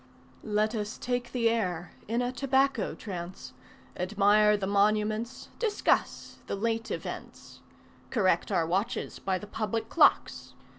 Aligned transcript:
Let 0.43 0.73
us 0.73 0.97
take 0.97 1.31
the 1.31 1.47
air, 1.47 1.91
in 2.07 2.23
a 2.23 2.31
tobacco 2.31 2.95
trance, 2.95 3.53
Admire 3.95 4.57
the 4.57 4.65
monuments 4.65 5.49
Discuss 5.59 6.39
the 6.47 6.55
late 6.55 6.89
events, 6.89 7.59
Correct 8.09 8.51
our 8.51 8.65
watches 8.65 9.19
by 9.19 9.37
the 9.37 9.45
public 9.45 9.89
clocks. 9.89 10.55